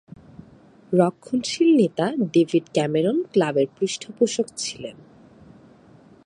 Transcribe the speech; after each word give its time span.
রক্ষণশীল 0.93 1.69
নেতা 1.75 2.05
David 2.33 2.65
Cameron 2.73 3.17
ক্লাবের 3.31 3.67
পৃষ্ঠপোষক 3.79 4.47
ছিলেন। 4.55 4.97